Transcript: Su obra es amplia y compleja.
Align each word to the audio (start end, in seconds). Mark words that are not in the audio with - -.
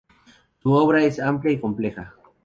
Su 0.63 0.71
obra 0.71 1.03
es 1.03 1.19
amplia 1.19 1.53
y 1.53 1.59
compleja. 1.59 2.15